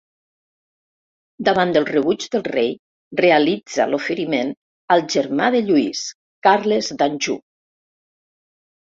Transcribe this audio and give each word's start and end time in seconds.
Davant 1.49 1.73
del 1.75 1.85
rebuig 1.89 2.25
del 2.37 2.45
rei, 2.47 2.73
realitza 3.21 3.87
l'oferiment 3.93 4.57
al 4.97 5.07
germà 5.19 5.53
de 5.59 5.65
Lluís, 5.71 6.05
Carles 6.51 6.95
d'Anjou. 6.99 7.43